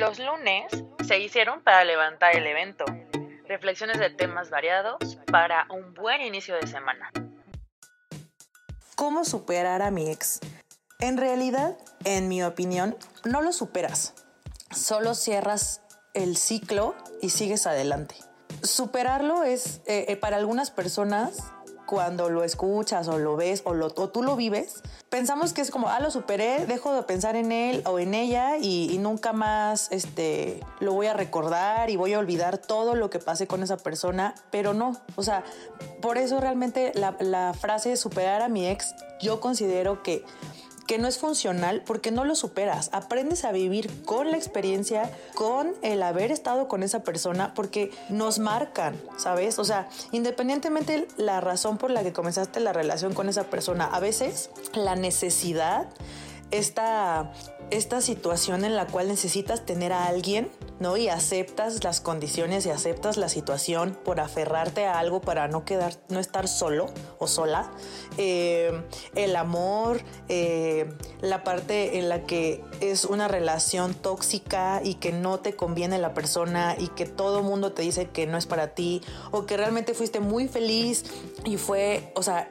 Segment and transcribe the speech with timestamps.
[0.00, 0.72] Los lunes
[1.06, 2.86] se hicieron para levantar el evento.
[3.46, 4.96] Reflexiones de temas variados
[5.30, 7.12] para un buen inicio de semana.
[8.96, 10.40] ¿Cómo superar a mi ex?
[11.00, 14.14] En realidad, en mi opinión, no lo superas.
[14.74, 15.82] Solo cierras
[16.14, 18.14] el ciclo y sigues adelante.
[18.62, 21.52] Superarlo es, eh, eh, para algunas personas,
[21.90, 25.72] cuando lo escuchas o lo ves o, lo, o tú lo vives, pensamos que es
[25.72, 29.88] como, ah, lo superé, dejo de pensar en él o en ella y, nunca más
[29.90, 33.76] este, lo voy a recordar y voy a olvidar todo lo que pasé con esa
[33.76, 35.42] persona, pero no, o sea,
[36.00, 40.24] por eso realmente la, la frase superar a mi ex, yo considero que
[40.90, 42.90] que no es funcional porque no lo superas.
[42.92, 48.40] Aprendes a vivir con la experiencia, con el haber estado con esa persona, porque nos
[48.40, 49.60] marcan, ¿sabes?
[49.60, 54.00] O sea, independientemente la razón por la que comenzaste la relación con esa persona, a
[54.00, 55.86] veces la necesidad
[56.50, 57.30] esta,
[57.70, 60.96] esta situación en la cual necesitas tener a alguien, ¿no?
[60.96, 65.94] Y aceptas las condiciones y aceptas la situación por aferrarte a algo para no quedar,
[66.08, 66.86] no estar solo
[67.18, 67.70] o sola.
[68.18, 68.82] Eh,
[69.14, 75.38] el amor, eh, la parte en la que es una relación tóxica y que no
[75.40, 79.02] te conviene la persona y que todo mundo te dice que no es para ti
[79.30, 81.04] o que realmente fuiste muy feliz
[81.44, 82.50] y fue, o sea,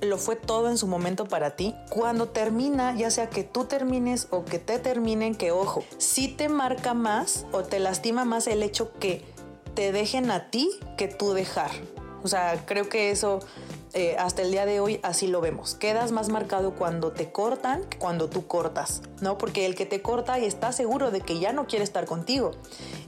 [0.00, 1.74] lo fue todo en su momento para ti.
[1.90, 6.48] Cuando termina, ya sea que tú termines o que te terminen, que ojo, si te
[6.48, 9.24] marca más o te lastima más el hecho que
[9.74, 11.70] te dejen a ti que tú dejar.
[12.22, 13.40] O sea, creo que eso
[13.94, 15.74] eh, hasta el día de hoy así lo vemos.
[15.76, 19.38] Quedas más marcado cuando te cortan que cuando tú cortas, ¿no?
[19.38, 22.50] Porque el que te corta y está seguro de que ya no quiere estar contigo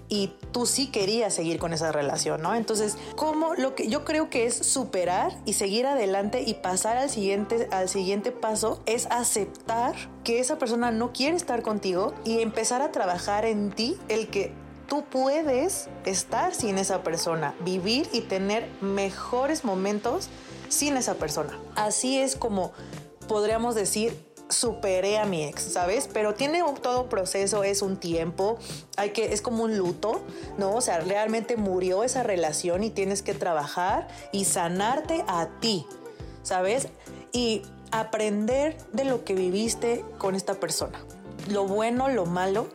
[0.08, 2.54] y tú sí querías seguir con esa relación, ¿no?
[2.54, 7.10] Entonces, ¿cómo lo que yo creo que es superar y seguir adelante y pasar al
[7.10, 12.82] siguiente, al siguiente paso es aceptar que esa persona no quiere estar contigo y empezar
[12.82, 14.52] a trabajar en ti el que
[14.88, 20.28] tú puedes estar sin esa persona, vivir y tener mejores momentos
[20.68, 21.58] sin esa persona.
[21.74, 22.72] Así es como
[23.28, 26.08] podríamos decir superé a mi ex, ¿sabes?
[26.12, 28.58] Pero tiene un, todo proceso, es un tiempo,
[28.96, 30.20] hay que, es como un luto,
[30.56, 30.74] ¿no?
[30.74, 35.86] O sea, realmente murió esa relación y tienes que trabajar y sanarte a ti,
[36.42, 36.88] ¿sabes?
[37.32, 41.04] Y aprender de lo que viviste con esta persona,
[41.48, 42.68] lo bueno, lo malo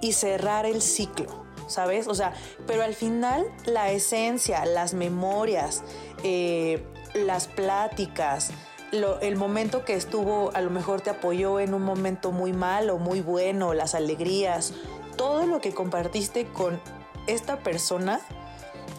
[0.00, 2.06] y cerrar el ciclo, ¿sabes?
[2.06, 2.32] O sea,
[2.66, 5.82] pero al final la esencia, las memorias,
[6.22, 6.84] eh,
[7.26, 8.50] las pláticas,
[8.92, 13.20] el momento que estuvo, a lo mejor te apoyó en un momento muy malo, muy
[13.20, 14.72] bueno, las alegrías,
[15.16, 16.80] todo lo que compartiste con
[17.26, 18.20] esta persona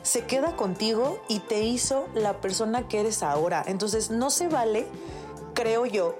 [0.03, 3.63] se queda contigo y te hizo la persona que eres ahora.
[3.65, 4.87] Entonces no se vale,
[5.53, 6.15] creo yo,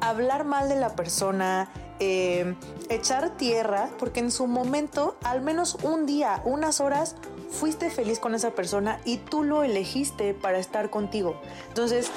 [0.00, 2.54] hablar mal de la persona, eh,
[2.88, 7.14] echar tierra, porque en su momento, al menos un día, unas horas,
[7.50, 11.38] fuiste feliz con esa persona y tú lo elegiste para estar contigo.
[11.68, 12.10] Entonces,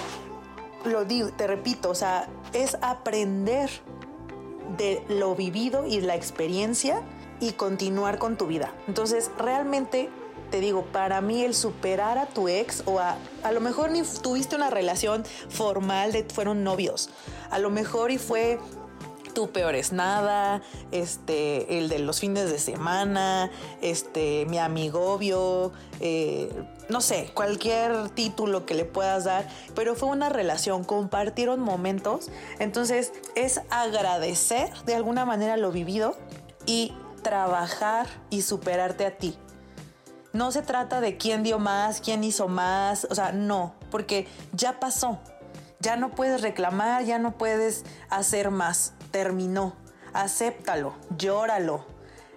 [0.86, 3.70] lo digo, te repito, o sea, es aprender
[4.78, 7.02] de lo vivido y la experiencia
[7.40, 8.74] y continuar con tu vida.
[8.88, 10.10] Entonces, realmente
[10.50, 14.02] te digo, para mí el superar a tu ex o a, a lo mejor ni
[14.04, 17.10] tuviste una relación formal de fueron novios,
[17.50, 18.60] a lo mejor y fue
[19.34, 20.62] tú peor es nada,
[20.92, 23.52] este, el de los fines de semana,
[23.82, 26.50] este, mi amigobio, eh,
[26.90, 32.30] no sé, cualquier título que le puedas dar, pero fue una relación, compartieron momentos,
[32.60, 36.16] entonces es agradecer de alguna manera lo vivido
[36.66, 39.38] y trabajar y superarte a ti.
[40.34, 44.80] No se trata de quién dio más, quién hizo más, o sea, no, porque ya
[44.80, 45.20] pasó.
[45.80, 49.76] Ya no puedes reclamar, ya no puedes hacer más terminó.
[50.12, 51.86] Acéptalo, llóralo.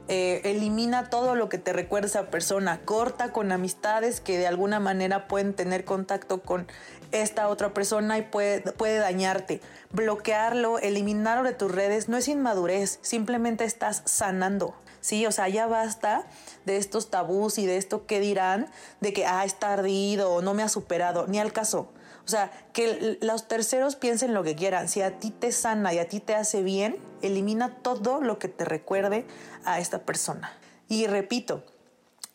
[0.09, 2.83] Eh, elimina todo lo que te recuerda a esa persona.
[2.85, 6.69] Corta con amistades que de alguna manera pueden tener contacto con
[7.11, 9.61] esta otra persona y puede, puede dañarte.
[9.91, 14.75] Bloquearlo, eliminarlo de tus redes no es inmadurez, simplemente estás sanando.
[15.01, 16.27] Sí, o sea, ya basta
[16.67, 18.69] de estos tabús y de esto que dirán,
[19.01, 21.89] de que, ah, está ardido o no me ha superado, ni al caso.
[22.27, 24.89] O sea, que los terceros piensen lo que quieran.
[24.89, 28.49] Si a ti te sana y a ti te hace bien, elimina todo lo que
[28.49, 29.25] te recuerde
[29.65, 30.53] a esta persona.
[30.89, 31.63] Y repito,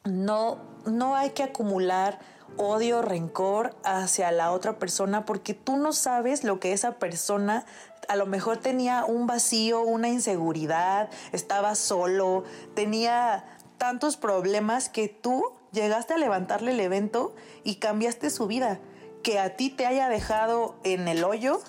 [0.06, 2.20] no, no hay que acumular
[2.58, 7.66] odio, rencor hacia la otra persona porque tú no sabes lo que esa persona
[8.08, 12.44] a lo mejor tenía un vacío, una inseguridad, estaba solo,
[12.76, 13.46] tenía
[13.78, 18.80] tantos problemas que tú llegaste a levantarle el evento y cambiaste su vida
[19.22, 21.62] que a ti te haya dejado en el hoyo,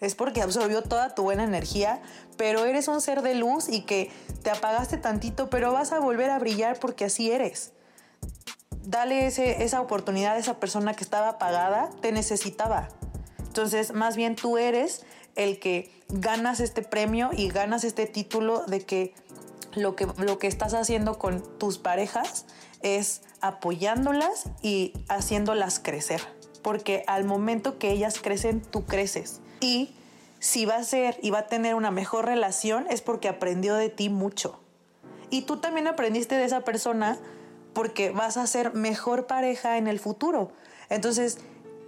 [0.00, 2.00] es porque absorbió toda tu buena energía,
[2.36, 4.10] pero eres un ser de luz y que
[4.42, 7.72] te apagaste tantito, pero vas a volver a brillar porque así eres.
[8.84, 12.88] Dale esa oportunidad a esa persona que estaba apagada, te necesitaba.
[13.38, 15.04] Entonces, más bien tú eres
[15.34, 19.14] el que ganas este premio y ganas este título de que
[19.74, 22.46] lo que, lo que estás haciendo con tus parejas
[22.82, 26.37] es apoyándolas y haciéndolas crecer.
[26.68, 29.40] Porque al momento que ellas crecen, tú creces.
[29.58, 29.94] Y
[30.38, 33.88] si va a ser y va a tener una mejor relación es porque aprendió de
[33.88, 34.60] ti mucho.
[35.30, 37.16] Y tú también aprendiste de esa persona
[37.72, 40.52] porque vas a ser mejor pareja en el futuro.
[40.90, 41.38] Entonces,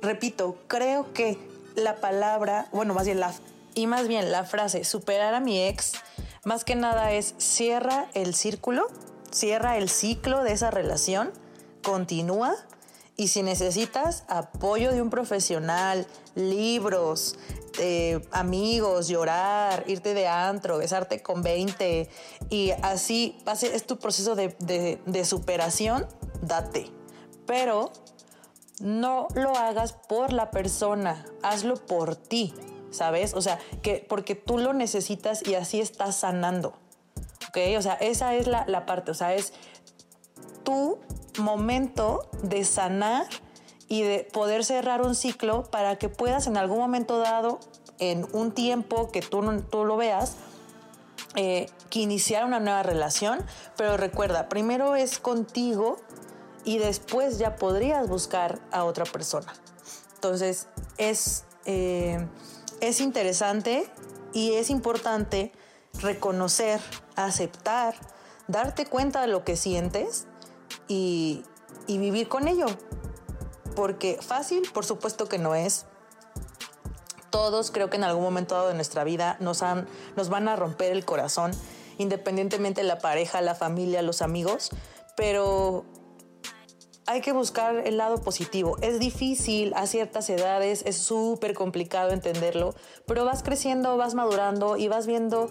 [0.01, 1.37] repito, creo que
[1.75, 3.35] la palabra, bueno, más bien la
[3.75, 5.93] y más bien la frase superar a mi ex,
[6.43, 8.87] más que nada es cierra el círculo,
[9.31, 11.33] cierra el ciclo de esa relación,
[11.83, 12.57] continúa
[13.21, 17.37] y si necesitas apoyo de un profesional, libros,
[17.79, 22.09] eh, amigos, llorar, irte de antro, besarte con 20
[22.49, 23.37] y así
[23.75, 26.07] es tu proceso de superación,
[26.41, 26.91] date.
[27.45, 27.93] Pero
[28.81, 32.55] no lo hagas por la persona, hazlo por ti,
[32.91, 33.35] ¿sabes?
[33.35, 36.73] O sea, que porque tú lo necesitas y así estás sanando,
[37.51, 37.59] ¿ok?
[37.77, 39.53] O sea, esa es la, la parte, o sea, es
[40.65, 40.99] tu
[41.39, 43.27] momento de sanar
[43.89, 47.59] y de poder cerrar un ciclo para que puedas en algún momento dado,
[47.99, 50.37] en un tiempo que tú, tú lo veas,
[51.35, 53.45] eh, que iniciar una nueva relación,
[53.77, 55.97] pero recuerda, primero es contigo
[56.65, 59.53] y después ya podrías buscar a otra persona.
[60.15, 60.69] Entonces,
[60.99, 62.27] es, eh,
[62.81, 63.91] es interesante
[64.33, 65.53] y es importante
[65.95, 66.81] reconocer,
[67.17, 67.95] aceptar,
[68.49, 70.27] darte cuenta de lo que sientes
[70.91, 71.45] y,
[71.87, 72.67] vivir con ello.
[73.75, 75.87] Porque fácil, por supuesto que no es.
[77.31, 80.57] Todos creo que en algún momento dado de nuestra vida nos, han, nos van a
[80.57, 81.53] romper el corazón,
[81.99, 84.71] independientemente de la pareja, la familia, los amigos,
[85.17, 85.85] pero
[87.07, 88.77] hay que buscar el lado positivo.
[88.83, 92.75] Es difícil a ciertas edades, es súper complicado entenderlo,
[93.07, 95.51] pero vas creciendo, vas madurando y vas viendo,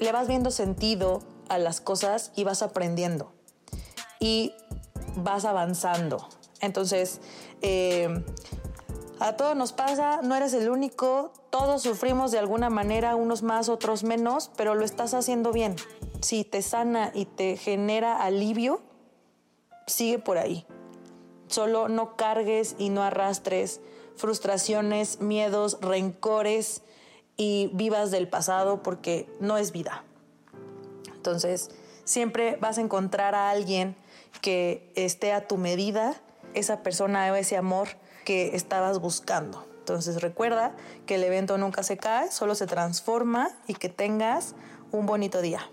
[0.00, 3.35] le vas viendo sentido a las cosas y vas aprendiendo
[4.20, 4.52] y
[5.16, 6.28] vas avanzando.
[6.60, 7.20] Entonces,
[7.62, 8.24] eh,
[9.18, 13.68] a todos nos pasa, no eres el único, todos sufrimos de alguna manera, unos más,
[13.68, 15.76] otros menos, pero lo estás haciendo bien.
[16.20, 18.82] Si te sana y te genera alivio,
[19.86, 20.66] sigue por ahí.
[21.48, 23.80] Solo no cargues y no arrastres
[24.16, 26.82] frustraciones, miedos, rencores
[27.36, 30.04] y vivas del pasado porque no es vida.
[31.14, 31.70] Entonces,
[32.04, 33.96] siempre vas a encontrar a alguien
[34.40, 36.14] que esté a tu medida,
[36.54, 37.88] esa persona o ese amor
[38.24, 39.66] que estabas buscando.
[39.78, 40.74] Entonces recuerda
[41.06, 44.54] que el evento nunca se cae, solo se transforma y que tengas
[44.90, 45.70] un bonito día.